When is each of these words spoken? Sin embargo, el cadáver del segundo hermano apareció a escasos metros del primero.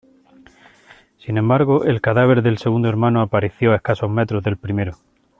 Sin 1.19 1.37
embargo, 1.37 1.83
el 1.85 2.01
cadáver 2.01 2.41
del 2.41 2.57
segundo 2.57 2.89
hermano 2.89 3.21
apareció 3.21 3.71
a 3.71 3.75
escasos 3.75 4.09
metros 4.09 4.43
del 4.43 4.57
primero. 4.57 4.93